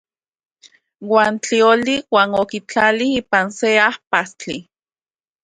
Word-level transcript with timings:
Uan 1.15 1.33
tlioli 1.43 1.95
uan 2.15 2.29
okitlali 2.41 3.07
ipan 3.19 3.47
se 3.59 3.69
ajpastli. 3.87 4.57